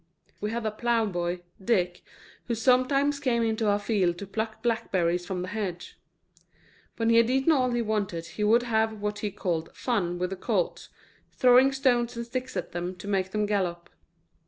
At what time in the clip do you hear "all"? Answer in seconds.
7.51-7.69